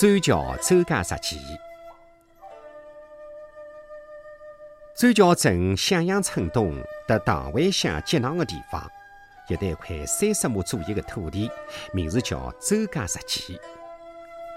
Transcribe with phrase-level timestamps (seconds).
[0.00, 1.36] 周桥周家石矶。
[4.94, 6.72] 专桥镇向阳村东
[7.08, 8.88] 和唐湾乡接壤的地方，
[9.48, 11.50] 有得一块三十亩左右的土地，
[11.92, 13.58] 名字叫周家石矶。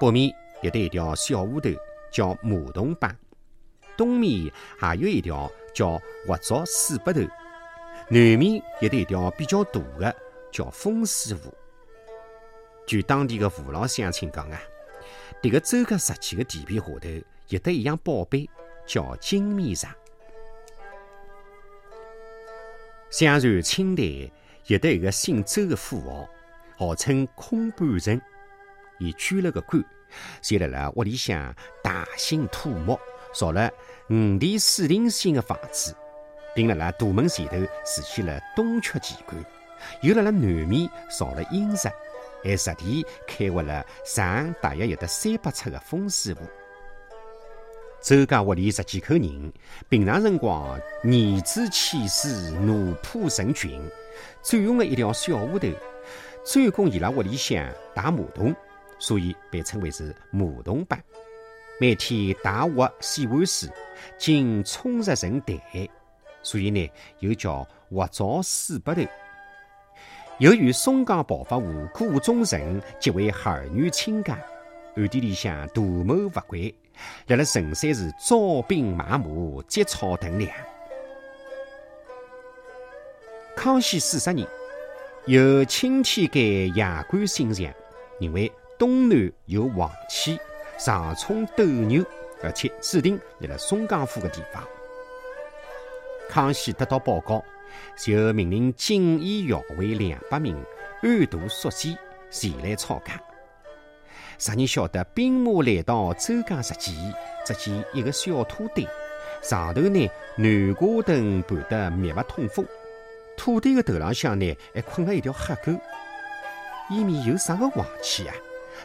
[0.00, 1.70] 北面有得一条小河头，
[2.10, 3.08] 叫马洞浜；
[3.96, 7.20] 东面还有一条叫活竹水北头；
[8.08, 10.16] 南面有得一条比较大的，
[10.50, 11.54] 叫风水湖。
[12.88, 14.60] 据当地的父老乡亲讲啊。
[15.40, 17.08] 迭个周家石矶的地皮下头
[17.48, 18.48] 有得一样宝贝，
[18.84, 19.86] 叫金面石。
[23.08, 24.02] 相传清代
[24.66, 26.28] 有得一个姓周的富豪，
[26.76, 28.20] 号称空半城。
[28.98, 29.82] 伊捐了个官，
[30.42, 32.98] 就辣辣屋里向大兴土木，
[33.32, 33.70] 造了
[34.10, 35.94] 五殿四厅型的房子，
[36.52, 39.40] 并辣辣大门前头竖起了东阙奇观，
[40.02, 41.94] 又辣辣南面造了阴宅。
[42.42, 46.40] 还实地开挖了长大约有得三百尺的风水湖。
[48.00, 49.52] 周家屋里十几口人，
[49.88, 50.70] 平常辰光
[51.02, 53.82] 儿子气势，奴仆成群，
[54.40, 55.68] 占用了一条小河头，
[56.44, 58.54] 专供伊拉屋里向打马桶，
[59.00, 60.96] 所以被称为是马桶坝。
[61.80, 63.68] 每天大挖洗碗水，
[64.16, 65.58] 经冲入成潭，
[66.40, 66.88] 所以呢
[67.18, 69.10] 又叫挖灶水北头。
[70.38, 74.38] 由于松江暴发户顾中臣即为儿女亲家，
[74.94, 76.72] 暗地里向图谋不轨，
[77.26, 79.24] 辣辣陈山市招兵买马、
[79.66, 80.48] 积草屯粮。
[83.56, 84.46] 康熙四十年，
[85.26, 86.42] 有钦天监
[86.74, 87.66] 衙官信上，
[88.20, 90.38] 认为东南有王气，
[90.78, 92.04] 上冲斗牛，
[92.44, 94.62] 而且指定辣辣松江府的地方。
[96.28, 97.44] 康熙得到报告。
[97.96, 100.56] 就命令锦衣校尉两百名
[101.02, 101.96] 暗度宿监
[102.30, 103.20] 前来抄家。
[104.38, 106.94] 啥人晓得兵马来到周家石前，
[107.44, 108.86] 只见一个小土堆，
[109.42, 112.64] 上头呢南瓜藤盘得密不通风，
[113.36, 115.80] 土堆的头浪向呢还困了一条黑狗。
[116.90, 118.34] 伊面有啥个坏气啊？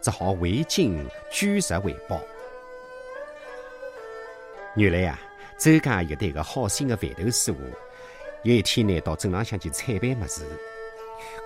[0.00, 2.22] 只好回京举石回报。
[4.76, 5.18] 原来啊，
[5.58, 7.58] 周家有得一个好心的饭头师傅。
[8.42, 10.42] 有一天呢，到镇浪向去采办么事，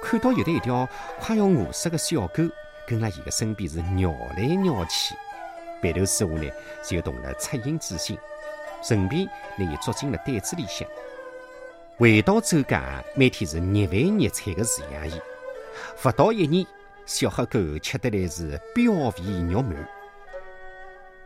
[0.01, 0.89] 看到有的一条
[1.19, 2.45] 快要饿死的小狗
[2.87, 5.17] 跟辣伊个身边是绕来绕去，
[5.83, 6.49] 白头师傅呢
[6.85, 8.17] 就动了恻隐之心，
[8.81, 10.87] 顺便拿伊捉进了袋子里向。
[11.97, 15.21] 回到周家，每天是热饭热菜的饲养伊，
[16.01, 16.65] 不到一年，
[17.07, 19.75] 小黑狗吃得来是膘肥肉满。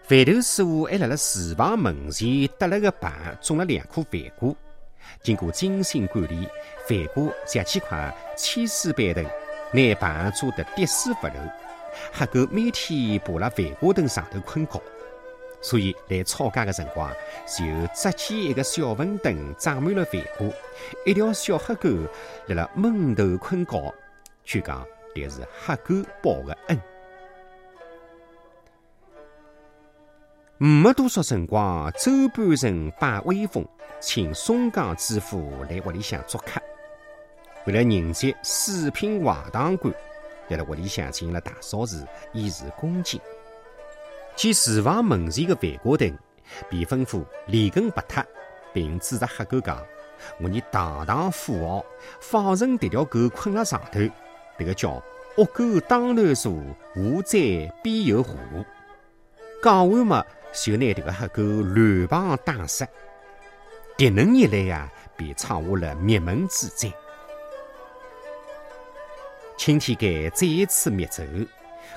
[0.05, 3.13] 饭头师傅还辣辣厨房门前搭了个棚，
[3.43, 4.55] 种了两棵饭瓜。
[5.23, 6.49] 经过精心管理，
[6.87, 9.25] 饭锅十几块千丝板凳，
[9.73, 11.35] 拿棚做得滴水不漏。
[12.13, 14.81] 黑狗每天爬辣饭锅凳上头困觉，
[15.61, 17.11] 所以来吵架的辰光，
[17.47, 17.65] 就
[17.95, 20.53] 扎起一个小粪凳，长满了饭锅，
[21.05, 21.89] 一条小黑狗
[22.47, 23.95] 辣辣闷头困觉。
[24.45, 26.81] 据讲，这是黑狗报的恩。
[30.61, 33.65] 没多少辰光，周半城摆威风，
[34.01, 36.61] 请松江知府来屋里向做客。
[37.65, 39.95] 为了迎接四品外堂官，
[40.51, 43.21] 在了屋里向进行了大扫除，以示恭敬。
[44.35, 46.13] 见厨房门前的饭锅凳
[46.69, 48.21] 被吩咐连根拔脱，
[48.73, 49.81] 并指着黑狗讲
[50.43, 51.85] ：“我你堂堂富豪，
[52.19, 54.01] 放任这条狗困辣上头，
[54.59, 55.01] 这个叫
[55.37, 56.53] 恶狗当头坐，
[56.97, 57.39] 无灾
[57.81, 58.35] 必有祸。”
[59.63, 60.27] 讲完嘛。
[60.53, 62.87] 就拿这个黑狗乱棒打死，
[63.97, 66.93] 迭能一来呀，便闯下了灭门之灾。
[69.57, 71.23] 青天监再一次灭走，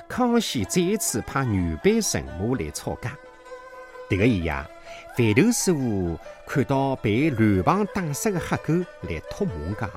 [0.08, 3.16] 康熙再一次派女班神马来抄家。
[4.08, 4.52] 迭个一夜，
[5.16, 9.90] 饭头师傅看到被乱棒打死的黑狗，来托梦讲：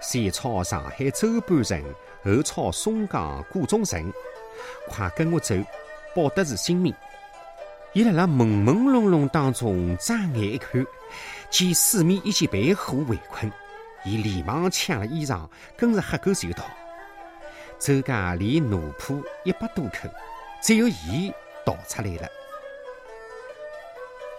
[0.00, 1.82] 先抄上海周半城，
[2.24, 4.12] 后抄松江顾中城，
[4.88, 5.54] 快跟我走，
[6.14, 6.94] 保得住性命。
[7.96, 10.86] 伊辣辣朦朦胧胧当中睁眼一看，
[11.48, 13.50] 见四面已经被火围困，
[14.04, 15.48] 伊连忙抢了衣裳，
[15.78, 16.64] 跟着黑狗就逃。
[17.78, 20.10] 周家连奴仆一百多口，
[20.62, 21.32] 只有伊
[21.64, 22.28] 逃出来了。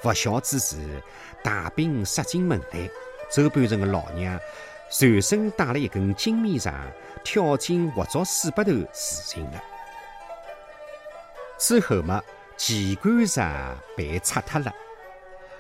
[0.04, 1.01] 不孝之时，
[1.44, 2.88] 大兵杀进门来，
[3.31, 4.39] 周半城的老娘
[4.88, 6.75] 随身带了一根金面杖，
[7.24, 9.59] 跳进活捉水北头自尽了。
[11.57, 12.21] 之后嘛。
[12.57, 13.39] 奇观石
[13.95, 14.74] 被拆脱了，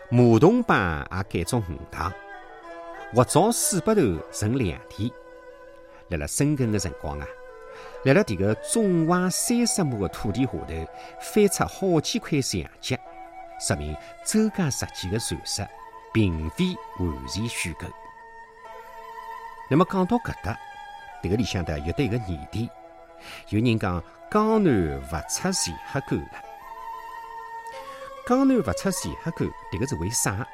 [0.09, 2.11] 马桶浜也改做鱼塘，
[3.13, 5.09] 活灶水北头存两天。
[6.09, 7.27] 辣辣深更的辰光啊，
[8.03, 10.87] 辣辣迭个纵橫三十亩的土地下头，
[11.21, 12.97] 翻出好几块墙脚，
[13.59, 13.95] 说明
[14.25, 15.67] 周家设计的传说
[16.11, 17.85] 并非完全虚构。
[19.69, 20.57] 那么讲到搿搭，
[21.21, 22.67] 迭个里向头有得一个疑点，
[23.49, 26.46] 有人讲江南勿出钱黑沟了。
[28.27, 30.45] 江南勿出钱黑沟，迭个是为啥？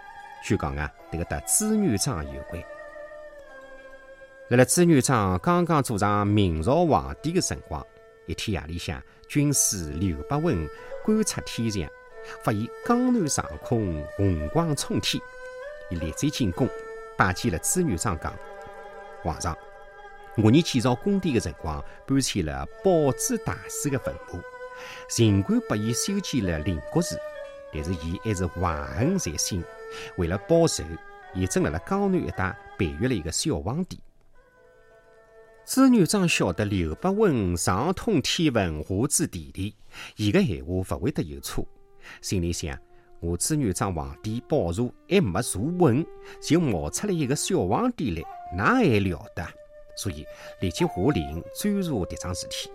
[0.44, 2.62] 据讲啊，迭个搭朱元璋有关。
[4.50, 7.84] 辣辣朱元璋刚刚做上明朝皇帝的辰光，
[8.28, 10.70] 一天夜里向，军师刘伯温
[11.04, 11.90] 观察天象，
[12.44, 15.20] 发现江南上空红光冲天，
[15.90, 16.70] 伊立即进宫，
[17.18, 18.32] 拜见了朱元璋，讲
[19.24, 19.58] ：“皇上，
[20.38, 24.40] 我年建造宫殿的辰光，搬迁了宝珠大师的坟墓，
[25.10, 27.18] 尽管拨伊修建了灵国寺，
[27.74, 29.64] 但是伊还是怀恨在心，
[30.18, 30.84] 为了报仇，
[31.34, 34.00] 伊正辣辣江南一带培育了一个小皇帝。”
[35.66, 39.74] 朱元璋晓得刘伯温上通天文，下知地理，
[40.18, 41.66] 伊个闲话勿会得有错。
[42.22, 42.78] 心里想：
[43.22, 46.06] 我朱元璋皇帝宝座还没坐稳，
[46.42, 48.24] 就冒出来一个小皇帝来，
[48.56, 49.48] 那还了得？
[49.96, 50.26] 所以
[50.60, 52.70] 立即下令追查迭桩事体。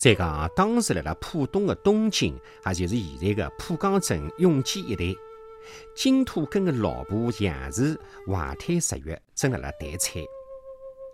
[0.00, 5.04] 再讲，当时辣辣浦东的东京，也就是现在的浦江镇永济一带，
[5.94, 10.22] 金土根的老婆杨氏怀胎十月，正辣辣待产。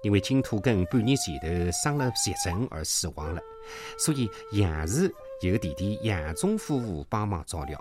[0.05, 3.43] 因为金土根半年前头生了急症而死亡了，
[3.99, 7.77] 所以杨氏由弟弟杨忠夫妇帮忙照料。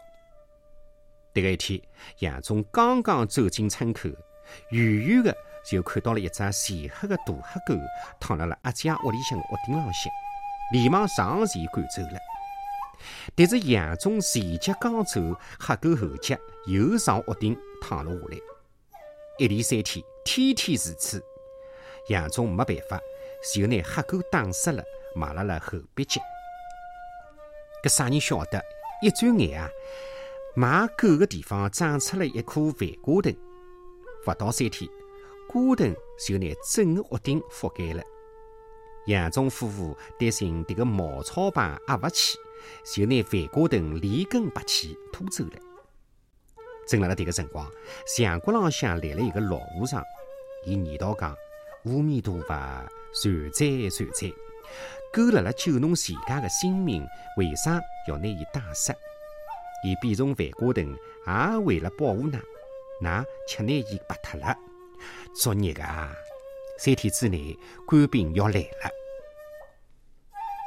[1.36, 1.80] 迭个一天，
[2.22, 4.10] 杨忠刚刚走进村口，
[4.72, 5.38] 远远的
[5.70, 7.80] 就看到了一只浅黑的大黑狗
[8.20, 10.12] 躺辣了阿姐屋里向的屋顶浪向，
[10.72, 12.20] 连忙上前赶走了。
[13.36, 15.22] 但是杨忠前脚刚走，
[15.60, 18.38] 黑狗后脚又上屋顶躺了下来，
[19.38, 21.24] 一连三天，天天如此。
[22.10, 23.00] 杨忠没办法，
[23.54, 24.84] 就拿黑狗打死了，
[25.16, 26.22] 埋辣了后鼻脚。
[27.84, 28.64] 搿啥人晓得？
[29.02, 29.70] 一转眼啊，
[30.56, 33.36] 埋狗的地方长出了一棵饭瓜藤。
[34.26, 34.90] 勿到三天，
[35.48, 35.96] 瓜藤
[36.26, 38.04] 就拿整个屋顶覆盖了。
[39.08, 42.38] 杨忠夫妇担心迭个茅草棚压勿起，
[42.84, 45.60] 就拿饭瓜藤连根拔起拖走了。
[46.88, 47.70] 正辣辣迭个辰光，
[48.08, 50.04] 墙角浪向来了一个老和尚，
[50.66, 51.36] 伊念叨讲。
[51.84, 52.48] 阿弥陀佛，
[53.14, 54.34] 善哉善哉！
[55.14, 57.06] 狗辣辣救侬全家的性命，
[57.38, 58.92] 为啥要拿伊打死？
[59.84, 60.98] 伊变成饭瓜藤，
[61.28, 62.42] 也为了保护㑚，
[63.04, 64.58] 㑚却拿伊拔脱了。
[65.36, 66.12] 作孽啊！
[66.78, 67.58] 三天之内，
[67.88, 68.92] 官兵要来了。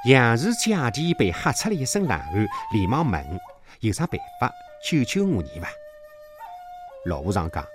[0.06, 3.40] 杨氏姐弟被吓出了一身冷汗，连忙问：
[3.80, 4.50] 有啥办法
[4.88, 5.68] 救救我儿伐？
[7.04, 7.66] 老和尚讲：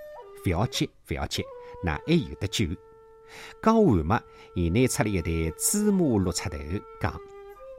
[0.42, 1.44] 不要急，不要急，
[1.84, 2.66] 那还有得救。
[3.60, 4.22] 刚完嘛，
[4.54, 6.58] 伊拿出了一袋芝麻绿出头，
[7.00, 7.20] 讲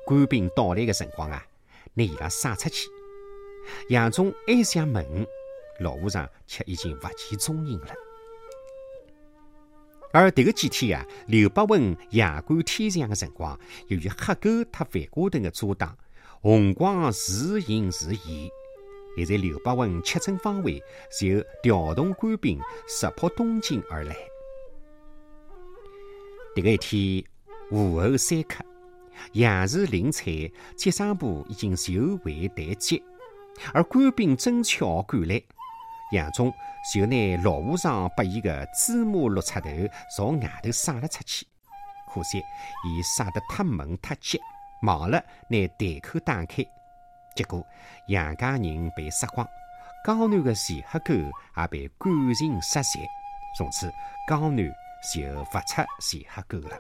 [0.06, 1.46] 官兵到来的辰光啊，
[1.96, 2.88] 拿伊拉撒出去。
[3.90, 5.28] 杨忠还想问，
[5.80, 7.94] 老和尚却已经不见踪影了。
[10.16, 13.60] 而迭个几天啊，刘伯温夜观天象的辰光，
[13.90, 15.94] 由于黑狗特饭瓜藤的遮挡，
[16.40, 18.50] 红光时隐时现。
[19.18, 20.82] 现在刘伯温确诊方位，
[21.20, 22.58] 就调动官兵
[22.88, 24.16] 直扑东京而来。
[26.56, 27.26] 迭个一天，
[27.72, 28.64] 午后三刻，
[29.34, 33.04] 杨氏领彩，接生部已经就位待接，
[33.74, 35.44] 而官兵正巧赶来，
[36.12, 36.54] 杨忠
[36.94, 39.70] 就拿老和尚拨伊个芝麻绿插头
[40.16, 41.48] 朝外头撒了出去。
[42.14, 42.44] 可惜
[42.86, 44.40] 伊撒得太猛太急，
[44.84, 46.64] 忘了拿袋口打开，
[47.36, 47.66] 结果
[48.08, 49.48] 杨家人被杀光，
[50.06, 51.14] 江南的钱黑狗
[51.58, 53.00] 也被赶尽杀绝，
[53.58, 53.92] 从此
[54.28, 54.72] 江南。
[55.14, 55.22] 就
[55.52, 56.76] 不出钱黑狗了。